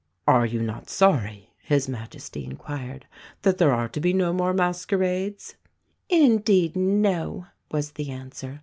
[0.27, 3.05] "Are you not sorry," His Majesty enquired,
[3.43, 5.57] "that there are to be no more masquerades?"
[6.09, 8.59] "Indeed, no," was the answer.